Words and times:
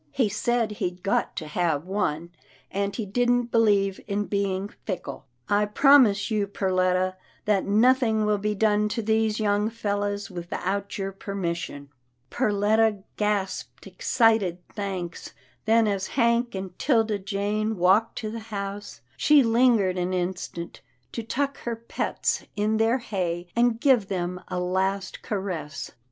He 0.11 0.29
said 0.29 0.71
he'd 0.71 1.03
got 1.03 1.35
to 1.35 1.45
have 1.47 1.85
one, 1.85 2.31
and 2.71 2.95
he 2.95 3.05
didn't 3.05 3.51
believe 3.51 3.99
in 4.07 4.25
being 4.25 4.67
fickle— 4.83 5.27
PERLETTA'S 5.47 5.73
PETS 5.75 5.77
229 5.77 5.77
I 5.77 5.77
promise 6.07 6.31
you 6.31 6.47
Perletta, 6.47 7.15
that 7.45 7.65
nothing 7.65 8.25
will 8.25 8.39
be 8.39 8.55
done 8.55 8.89
to 8.89 9.03
these 9.03 9.39
young 9.39 9.69
fellows 9.69 10.31
without 10.31 10.97
your 10.97 11.13
permission/' 11.13 11.89
Perletta 12.31 13.03
gasped 13.15 13.85
excited 13.85 14.67
thanks, 14.69 15.35
then 15.65 15.87
as 15.87 16.07
Hank 16.17 16.55
and 16.55 16.75
'Tilda 16.79 17.19
Jane 17.19 17.77
walked 17.77 18.17
to 18.17 18.31
the 18.31 18.39
house, 18.49 19.01
she 19.15 19.43
lingered 19.43 19.99
an 19.99 20.13
instant, 20.13 20.81
to 21.11 21.21
tuck 21.21 21.59
her 21.59 21.75
pets 21.75 22.43
in 22.55 22.77
their 22.77 22.97
hay, 22.97 23.45
and 23.55 23.79
give 23.79 24.07
them 24.07 24.41
a 24.47 24.59
last 24.59 25.21
caress. 25.21 25.91